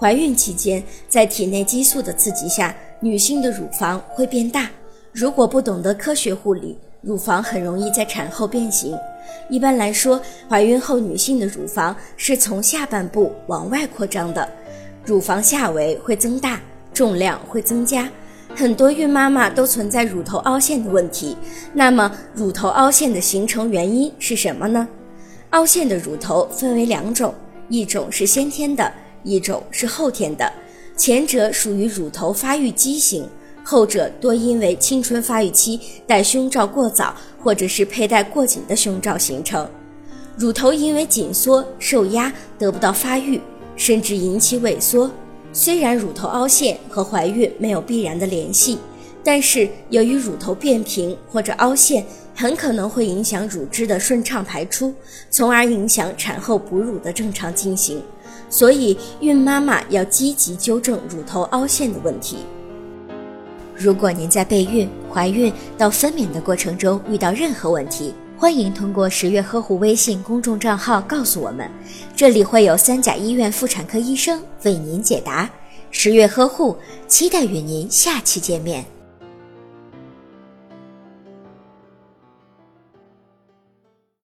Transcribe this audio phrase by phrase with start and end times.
[0.00, 4.70] 怀孕期间，在体内激素的刺激下，女性的乳房会变大。
[5.12, 8.96] 如果不懂得科学护理，乳房很容易在产后变形。
[9.50, 14.48] 一般来说，怀孕后女性的乳房是从下半部往外扩张的，
[15.04, 16.60] 乳房下围会增大，
[16.94, 18.08] 重量会增加。
[18.54, 21.36] 很多孕妈妈都存在乳头凹陷的问题。
[21.74, 24.86] 那么，乳头凹陷的形成原因是什么呢？
[25.50, 27.34] 凹陷的乳头分为两种，
[27.68, 30.52] 一种是先天的，一种是后天的。
[30.96, 33.28] 前者属于乳头发育畸形。
[33.64, 39.68] 后者多因为青春发育期戴胸罩过早，或者是佩戴过紧的胸罩形成。
[40.38, 43.38] 乳头因为紧缩受压得不到发育，
[43.76, 45.10] 甚至引起萎缩。
[45.52, 48.78] 虽然乳头凹陷和怀孕没有必然的联系，
[49.30, 52.02] 但是由于乳头变平或者凹陷，
[52.34, 54.94] 很可能会影响乳汁的顺畅排出，
[55.28, 58.02] 从而影响产后哺乳的正常进行。
[58.48, 62.38] 所以，孕妈妈要积极纠正乳头凹陷的问题。
[63.76, 71.70] 如果您在备孕、怀孕到分娩的过程中遇到任何问题，欢迎通过十月呵护微信公众账号告诉我们，
[72.16, 75.50] 这里会有三甲医院妇产科医生为您解答。
[75.90, 76.74] 十月呵护，
[77.06, 78.86] 期待与您下期见面。